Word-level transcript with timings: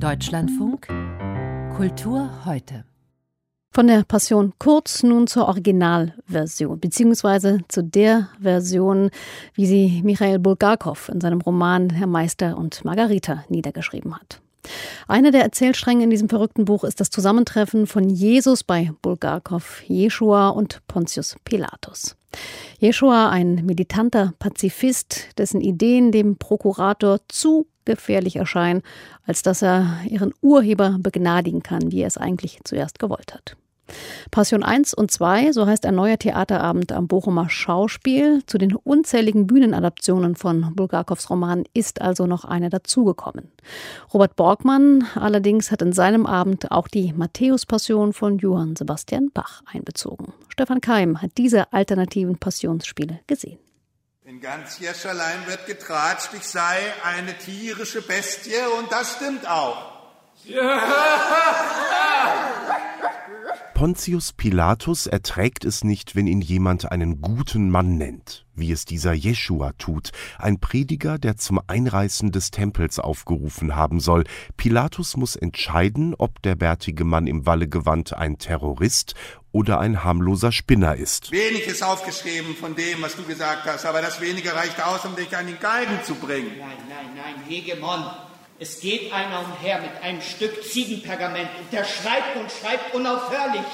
Deutschlandfunk 0.00 0.88
Kultur 1.76 2.30
heute. 2.44 2.84
Von 3.70 3.86
der 3.86 4.04
Passion 4.04 4.52
kurz 4.58 5.02
nun 5.02 5.26
zur 5.26 5.46
Originalversion, 5.48 6.80
beziehungsweise 6.80 7.60
zu 7.68 7.82
der 7.82 8.28
Version, 8.40 9.10
wie 9.54 9.66
sie 9.66 10.02
Michael 10.02 10.38
Bulgakov 10.38 11.08
in 11.08 11.20
seinem 11.20 11.40
Roman 11.40 11.90
Herr 11.90 12.06
Meister 12.06 12.56
und 12.56 12.84
Margarita 12.84 13.44
niedergeschrieben 13.48 14.14
hat. 14.14 14.40
Einer 15.06 15.30
der 15.30 15.42
Erzählstränge 15.42 16.04
in 16.04 16.10
diesem 16.10 16.28
verrückten 16.28 16.64
Buch 16.64 16.84
ist 16.84 17.00
das 17.00 17.10
Zusammentreffen 17.10 17.86
von 17.86 18.08
Jesus 18.08 18.64
bei 18.64 18.90
Bulgakov, 19.02 19.82
Jeschua 19.86 20.48
und 20.48 20.86
Pontius 20.86 21.36
Pilatus. 21.44 22.16
Jeschua, 22.78 23.30
ein 23.30 23.64
militanter 23.64 24.32
Pazifist, 24.38 25.38
dessen 25.38 25.60
Ideen 25.60 26.10
dem 26.10 26.36
Prokurator 26.36 27.20
zu 27.28 27.66
gefährlich 27.84 28.36
erscheinen, 28.36 28.82
als 29.26 29.42
dass 29.42 29.62
er 29.62 30.00
ihren 30.08 30.32
Urheber 30.40 30.96
begnadigen 31.00 31.62
kann, 31.62 31.92
wie 31.92 32.02
er 32.02 32.08
es 32.08 32.18
eigentlich 32.18 32.60
zuerst 32.64 32.98
gewollt 32.98 33.34
hat. 33.34 33.56
Passion 34.30 34.62
1 34.62 34.94
und 34.94 35.10
2, 35.10 35.52
so 35.52 35.66
heißt 35.66 35.84
ein 35.86 35.94
neuer 35.94 36.18
Theaterabend 36.18 36.92
am 36.92 37.06
Bochumer 37.06 37.50
Schauspiel. 37.50 38.42
Zu 38.46 38.58
den 38.58 38.74
unzähligen 38.74 39.46
Bühnenadaptionen 39.46 40.36
von 40.36 40.74
Bulgakows 40.74 41.28
Roman 41.28 41.64
ist 41.74 42.00
also 42.00 42.26
noch 42.26 42.44
eine 42.44 42.70
dazugekommen. 42.70 43.52
Robert 44.12 44.36
Borgmann 44.36 45.04
allerdings 45.14 45.70
hat 45.70 45.82
in 45.82 45.92
seinem 45.92 46.26
Abend 46.26 46.70
auch 46.70 46.88
die 46.88 47.12
Matthäus-Passion 47.12 48.12
von 48.12 48.38
Johann 48.38 48.76
Sebastian 48.76 49.30
Bach 49.32 49.62
einbezogen. 49.66 50.32
Stefan 50.48 50.80
Keim 50.80 51.20
hat 51.20 51.32
diese 51.36 51.72
alternativen 51.72 52.38
Passionsspiele 52.38 53.20
gesehen. 53.26 53.58
In 54.34 54.40
ganz 54.40 54.80
Jescherlein 54.80 55.46
wird 55.46 55.64
getratscht, 55.66 56.30
ich 56.34 56.42
sei 56.42 56.76
eine 57.04 57.38
tierische 57.38 58.02
Bestie 58.02 58.58
und 58.80 58.90
das 58.90 59.12
stimmt 59.12 59.46
auch. 59.46 59.93
Pontius 63.74 64.32
Pilatus 64.32 65.06
erträgt 65.06 65.64
es 65.64 65.84
nicht, 65.84 66.14
wenn 66.14 66.26
ihn 66.26 66.40
jemand 66.40 66.90
einen 66.92 67.20
guten 67.20 67.70
Mann 67.70 67.98
nennt, 67.98 68.46
wie 68.54 68.70
es 68.70 68.84
dieser 68.84 69.12
Jeschua 69.12 69.72
tut, 69.78 70.12
ein 70.38 70.60
Prediger, 70.60 71.18
der 71.18 71.36
zum 71.36 71.60
Einreißen 71.66 72.30
des 72.30 72.52
Tempels 72.52 73.00
aufgerufen 73.00 73.74
haben 73.74 74.00
soll. 74.00 74.24
Pilatus 74.56 75.16
muss 75.16 75.34
entscheiden, 75.34 76.14
ob 76.16 76.40
der 76.42 76.54
bärtige 76.54 77.04
Mann 77.04 77.26
im 77.26 77.46
Wallegewand 77.46 78.14
ein 78.14 78.38
Terrorist 78.38 79.14
oder 79.50 79.80
ein 79.80 80.04
harmloser 80.04 80.52
Spinner 80.52 80.94
ist. 80.94 81.32
Wenig 81.32 81.66
ist 81.66 81.82
aufgeschrieben 81.82 82.54
von 82.54 82.76
dem, 82.76 83.02
was 83.02 83.16
du 83.16 83.24
gesagt 83.24 83.66
hast, 83.66 83.86
aber 83.86 84.02
das 84.02 84.20
wenige 84.20 84.54
reicht 84.54 84.82
aus, 84.82 85.04
um 85.04 85.16
dich 85.16 85.36
an 85.36 85.46
den 85.46 85.58
Galgen 85.58 85.98
zu 86.04 86.14
bringen. 86.14 86.52
Nein, 86.58 86.78
nein, 86.88 87.06
nein, 87.16 87.44
Hegemon, 87.48 88.04
es 88.58 88.80
geht 88.80 89.12
einer 89.12 89.40
umher 89.40 89.80
mit 89.80 90.02
einem 90.02 90.22
Stück 90.22 90.64
Ziegenpergament 90.64 91.48
und 91.60 91.72
der 91.72 91.84
schreibt 91.84 92.36
und 92.36 92.50
schreibt 92.50 92.94
unaufhörlich. 92.94 93.66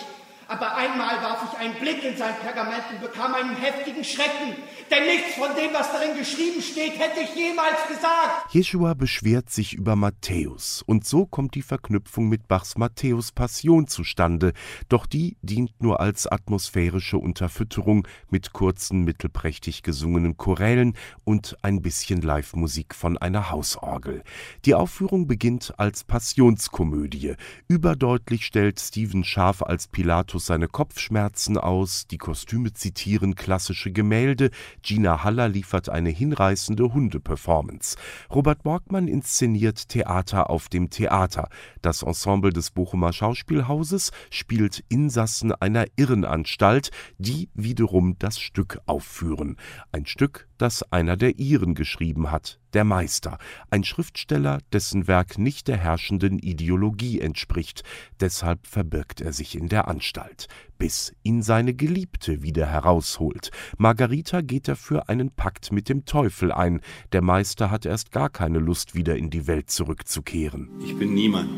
Aber 0.51 0.75
einmal 0.75 1.23
warf 1.23 1.45
ich 1.48 1.59
einen 1.61 1.75
Blick 1.75 2.03
in 2.03 2.17
sein 2.17 2.34
Pergament 2.43 2.83
und 2.93 3.01
bekam 3.01 3.34
einen 3.34 3.55
heftigen 3.55 4.03
Schrecken, 4.03 4.56
denn 4.91 5.06
nichts 5.06 5.34
von 5.37 5.55
dem, 5.55 5.73
was 5.73 5.93
darin 5.93 6.19
geschrieben 6.19 6.61
steht, 6.61 6.98
hätte 6.98 7.20
ich 7.20 7.37
jemals 7.37 7.87
gesagt. 7.87 8.53
Jeschua 8.53 8.95
beschwert 8.95 9.48
sich 9.48 9.75
über 9.75 9.95
Matthäus, 9.95 10.83
und 10.84 11.06
so 11.06 11.25
kommt 11.25 11.55
die 11.55 11.62
Verknüpfung 11.62 12.28
mit 12.28 12.48
Bachs 12.48 12.77
Matthäus 12.77 13.31
Passion 13.31 13.87
zustande, 13.87 14.53
doch 14.89 15.06
die 15.06 15.37
dient 15.41 15.81
nur 15.81 16.01
als 16.01 16.27
atmosphärische 16.27 17.19
Unterfütterung 17.19 18.09
mit 18.28 18.53
kurzen, 18.53 19.05
mittelprächtig 19.05 19.84
gesungenen 19.84 20.37
Chorälen 20.37 20.97
und 21.23 21.59
ein 21.62 21.81
bisschen 21.81 22.23
Live-Musik 22.23 22.97
von 22.97 23.17
einer 23.19 23.53
Hausorgel. 23.53 24.25
Die 24.65 24.75
Aufführung 24.75 25.28
beginnt 25.28 25.75
als 25.77 26.03
Passionskomödie. 26.03 27.37
Überdeutlich 27.69 28.45
stellt 28.45 28.81
Stephen 28.81 29.23
Scharf 29.23 29.62
als 29.62 29.87
Pilatus 29.87 30.39
Markus 30.41 30.46
seine 30.46 30.69
Kopfschmerzen 30.69 31.58
aus, 31.58 32.06
die 32.06 32.16
Kostüme 32.16 32.72
zitieren 32.72 33.34
klassische 33.34 33.92
Gemälde, 33.92 34.50
Gina 34.82 35.22
Haller 35.22 35.48
liefert 35.48 35.91
eine 35.91 36.09
hinreißende 36.09 36.94
Hundeperformance. 36.94 37.97
Robert 38.31 38.62
Borgmann 38.62 39.06
inszeniert 39.06 39.88
Theater 39.91 40.48
auf 40.48 40.70
dem 40.70 40.88
Theater. 40.88 41.50
Das 41.82 42.03
Ensemble 42.03 42.53
des 42.54 42.70
Bochumer 42.70 43.12
Schauspielhauses 43.12 44.12
spielt 44.31 44.82
Insassen 44.88 45.53
einer 45.53 45.84
Irrenanstalt, 45.97 46.91
die 47.19 47.50
wiederum 47.53 48.16
das 48.19 48.41
Stück 48.41 48.81
aufführen. 48.86 49.56
Ein 49.92 50.06
Stück, 50.06 50.48
das 50.60 50.82
einer 50.93 51.16
der 51.16 51.38
Iren 51.38 51.75
geschrieben 51.75 52.31
hat, 52.31 52.59
der 52.75 52.84
Meister, 52.84 53.38
ein 53.71 53.82
Schriftsteller, 53.82 54.59
dessen 54.72 55.09
Werk 55.09 55.38
nicht 55.38 55.69
der 55.69 55.78
herrschenden 55.78 56.38
Ideologie 56.38 57.21
entspricht, 57.21 57.82
deshalb 58.21 58.66
verbirgt 58.66 59.21
er 59.21 59.32
sich 59.32 59.56
in 59.56 59.69
der 59.69 59.88
Anstalt, 59.88 60.48
bis 60.78 61.15
ihn 61.22 61.43
seine 61.43 61.75
Geliebte 61.75 62.43
wieder 62.43 62.66
herausholt. 62.66 63.50
Margarita 63.78 64.43
geht 64.43 64.69
dafür 64.69 65.09
einen 65.09 65.31
Pakt 65.31 65.72
mit 65.72 65.88
dem 65.88 66.04
Teufel 66.04 66.53
ein, 66.53 66.81
der 67.12 67.22
Meister 67.22 67.71
hat 67.71 67.87
erst 67.87 68.12
gar 68.12 68.28
keine 68.28 68.59
Lust, 68.59 68.94
wieder 68.94 69.16
in 69.16 69.31
die 69.31 69.47
Welt 69.47 69.71
zurückzukehren. 69.71 70.69
Ich 70.84 70.97
bin 70.97 71.15
niemand. 71.15 71.50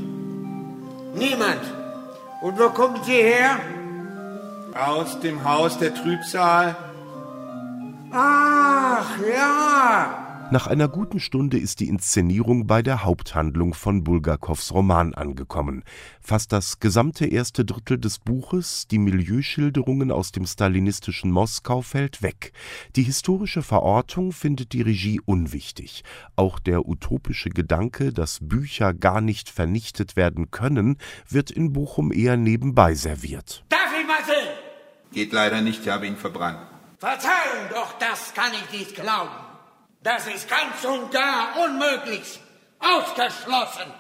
Niemand? 1.16 1.62
Und 2.40 2.58
wo 2.58 2.68
kommen 2.70 3.02
Sie 3.04 3.12
her? 3.12 3.58
Aus 4.74 5.20
dem 5.20 5.44
Haus 5.44 5.78
der 5.78 5.94
Trübsal. 5.94 6.91
Ach 8.12 9.18
ja, 9.20 10.32
nach 10.52 10.66
einer 10.66 10.86
guten 10.86 11.18
Stunde 11.18 11.56
ist 11.56 11.80
die 11.80 11.88
Inszenierung 11.88 12.66
bei 12.66 12.82
der 12.82 13.04
Haupthandlung 13.04 13.72
von 13.72 14.04
Bulgakows 14.04 14.74
Roman 14.74 15.14
angekommen. 15.14 15.82
Fast 16.20 16.52
das 16.52 16.78
gesamte 16.78 17.24
erste 17.24 17.64
Drittel 17.64 17.96
des 17.98 18.18
Buches, 18.18 18.86
die 18.86 18.98
Milieuschilderungen 18.98 20.12
aus 20.12 20.30
dem 20.30 20.44
stalinistischen 20.44 21.30
Moskau, 21.30 21.80
fällt 21.80 22.22
weg. 22.22 22.52
Die 22.96 23.02
historische 23.02 23.62
Verortung 23.62 24.32
findet 24.32 24.74
die 24.74 24.82
Regie 24.82 25.22
unwichtig. 25.24 26.04
Auch 26.36 26.58
der 26.58 26.86
utopische 26.86 27.48
Gedanke, 27.48 28.12
dass 28.12 28.38
Bücher 28.42 28.92
gar 28.92 29.22
nicht 29.22 29.48
vernichtet 29.48 30.16
werden 30.16 30.50
können, 30.50 30.98
wird 31.30 31.50
in 31.50 31.72
Bochum 31.72 32.12
eher 32.12 32.36
nebenbei 32.36 32.92
serviert. 32.92 33.64
Darf 33.70 33.88
ich 33.98 34.06
mal 34.06 34.22
sehen? 34.26 34.52
Geht 35.12 35.32
leider 35.32 35.62
nicht, 35.62 35.80
ich 35.80 35.88
habe 35.88 36.06
ihn 36.06 36.16
verbrannt. 36.16 36.58
Verzeihen, 37.02 37.68
doch 37.70 37.98
das 37.98 38.32
kann 38.32 38.52
ich 38.54 38.78
nicht 38.78 38.94
glauben. 38.94 39.34
Das 40.04 40.24
ist 40.28 40.48
ganz 40.48 40.84
und 40.84 41.10
gar 41.10 41.56
unmöglich. 41.56 42.38
Ausgeschlossen. 42.78 43.92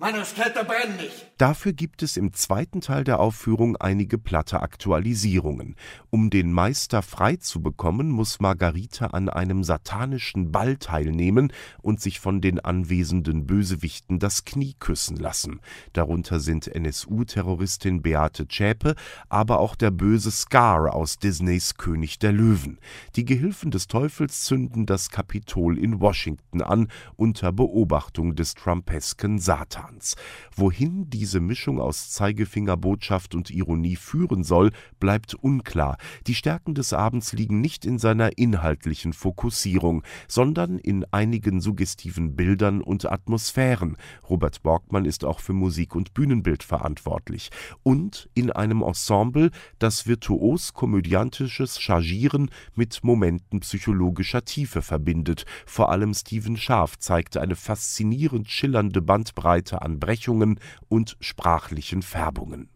Manuskripte 0.00 0.64
brennen 0.64 0.96
nicht. 0.96 1.30
Dafür 1.36 1.74
gibt 1.74 2.02
es 2.02 2.16
im 2.16 2.32
zweiten 2.32 2.80
Teil 2.80 3.04
der 3.04 3.20
Aufführung 3.20 3.76
einige 3.76 4.16
platte 4.16 4.62
Aktualisierungen. 4.62 5.76
Um 6.08 6.30
den 6.30 6.54
Meister 6.54 7.02
frei 7.02 7.36
zu 7.36 7.60
bekommen, 7.60 8.08
muss 8.08 8.40
Margarita 8.40 9.08
an 9.08 9.28
einem 9.28 9.62
satanischen 9.62 10.52
Ball 10.52 10.78
teilnehmen 10.78 11.52
und 11.82 12.00
sich 12.00 12.18
von 12.18 12.40
den 12.40 12.60
anwesenden 12.60 13.46
Bösewichten 13.46 14.18
das 14.18 14.46
Knie 14.46 14.74
küssen 14.78 15.18
lassen. 15.18 15.60
Darunter 15.92 16.40
sind 16.40 16.66
NSU-Terroristin 16.66 18.00
Beate 18.00 18.48
Zschäpe, 18.48 18.94
aber 19.28 19.60
auch 19.60 19.76
der 19.76 19.90
böse 19.90 20.30
Scar 20.30 20.94
aus 20.94 21.18
Disneys 21.18 21.74
König 21.74 22.18
der 22.18 22.32
Löwen. 22.32 22.78
Die 23.16 23.26
Gehilfen 23.26 23.70
des 23.70 23.86
Teufels 23.86 24.44
zünden 24.44 24.86
das 24.86 25.10
Kapitol 25.10 25.78
in 25.78 26.00
Washington 26.00 26.62
an, 26.62 26.88
unter 27.16 27.52
Beobachtung 27.52 28.34
des 28.34 28.54
trumpesken 28.54 29.38
Satans. 29.38 29.89
Romans. 29.90 30.16
Wohin 30.54 31.08
diese 31.10 31.40
Mischung 31.40 31.80
aus 31.80 32.10
Zeigefingerbotschaft 32.10 33.34
und 33.34 33.50
Ironie 33.50 33.96
führen 33.96 34.44
soll, 34.44 34.70
bleibt 34.98 35.34
unklar. 35.34 35.96
Die 36.26 36.34
Stärken 36.34 36.74
des 36.74 36.92
Abends 36.92 37.32
liegen 37.32 37.60
nicht 37.60 37.84
in 37.84 37.98
seiner 37.98 38.38
inhaltlichen 38.38 39.12
Fokussierung, 39.12 40.02
sondern 40.28 40.78
in 40.78 41.04
einigen 41.12 41.60
suggestiven 41.60 42.36
Bildern 42.36 42.82
und 42.82 43.10
Atmosphären. 43.10 43.96
Robert 44.28 44.62
Borgmann 44.62 45.04
ist 45.04 45.24
auch 45.24 45.40
für 45.40 45.52
Musik 45.52 45.94
und 45.94 46.14
Bühnenbild 46.14 46.62
verantwortlich. 46.62 47.50
Und 47.82 48.28
in 48.34 48.50
einem 48.50 48.82
Ensemble, 48.82 49.50
das 49.78 50.06
virtuos 50.06 50.74
komödiantisches 50.74 51.80
Chargieren 51.80 52.50
mit 52.74 53.02
Momenten 53.02 53.60
psychologischer 53.60 54.44
Tiefe 54.44 54.82
verbindet. 54.82 55.44
Vor 55.66 55.90
allem 55.90 56.14
Stephen 56.14 56.56
Scharf 56.56 56.98
zeigte 56.98 57.40
eine 57.40 57.56
faszinierend 57.56 58.50
schillernde 58.50 59.00
Bandbreite 59.00 59.79
an 59.80 59.98
Brechungen 59.98 60.60
und 60.88 61.16
sprachlichen 61.20 62.02
Färbungen. 62.02 62.68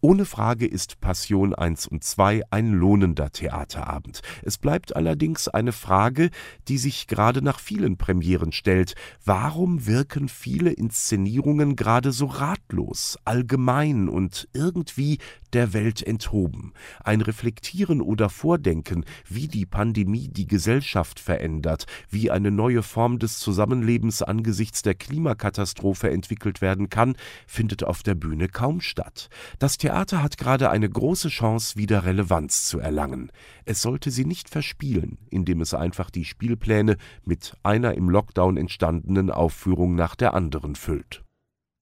Ohne 0.00 0.26
Frage 0.26 0.66
ist 0.66 1.00
Passion 1.00 1.54
1 1.54 1.86
und 1.86 2.04
2 2.04 2.42
ein 2.50 2.72
lohnender 2.72 3.32
Theaterabend. 3.32 4.20
Es 4.42 4.58
bleibt 4.58 4.94
allerdings 4.94 5.48
eine 5.48 5.72
Frage, 5.72 6.28
die 6.68 6.76
sich 6.76 7.06
gerade 7.06 7.40
nach 7.40 7.58
vielen 7.58 7.96
Premieren 7.96 8.52
stellt. 8.52 8.96
Warum 9.24 9.86
wirken 9.86 10.28
viele 10.28 10.72
Inszenierungen 10.72 11.74
gerade 11.74 12.12
so 12.12 12.26
ratlos, 12.26 13.18
allgemein 13.24 14.10
und 14.10 14.46
irgendwie 14.52 15.18
der 15.54 15.72
Welt 15.72 16.02
enthoben? 16.02 16.74
Ein 17.02 17.22
Reflektieren 17.22 18.02
oder 18.02 18.28
Vordenken, 18.28 19.06
wie 19.26 19.48
die 19.48 19.64
Pandemie 19.64 20.28
die 20.28 20.46
Gesellschaft 20.46 21.18
verändert, 21.18 21.86
wie 22.10 22.30
eine 22.30 22.50
neue 22.50 22.82
Form 22.82 23.18
des 23.18 23.38
Zusammenlebens 23.38 24.22
angesichts 24.22 24.82
der 24.82 24.94
Klimakatastrophe 24.94 26.10
entwickelt 26.10 26.60
werden 26.60 26.90
kann, 26.90 27.16
findet 27.46 27.84
auf 27.84 28.02
der 28.02 28.14
Bühne 28.14 28.48
kaum 28.48 28.82
statt. 28.82 29.30
Das 29.58 29.78
Theater 29.78 30.22
hat 30.22 30.38
gerade 30.38 30.70
eine 30.70 30.88
große 30.88 31.28
Chance, 31.28 31.76
wieder 31.76 32.04
Relevanz 32.04 32.66
zu 32.66 32.78
erlangen. 32.78 33.30
Es 33.64 33.82
sollte 33.82 34.10
sie 34.10 34.24
nicht 34.24 34.48
verspielen, 34.48 35.18
indem 35.30 35.60
es 35.60 35.74
einfach 35.74 36.10
die 36.10 36.24
Spielpläne 36.24 36.96
mit 37.24 37.56
einer 37.62 37.94
im 37.94 38.10
Lockdown 38.10 38.56
entstandenen 38.56 39.30
Aufführung 39.30 39.94
nach 39.94 40.14
der 40.14 40.34
anderen 40.34 40.74
füllt. 40.76 41.22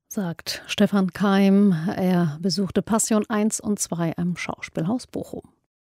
Sagt 0.08 0.62
Stefan 0.66 1.12
Keim. 1.12 1.72
Er 1.72 2.38
besuchte 2.42 2.82
Passion 2.82 3.24
1 3.28 3.60
und 3.60 3.78
2 3.78 4.18
am 4.18 4.36
Schauspielhaus 4.36 5.06
Bochum. 5.06 5.42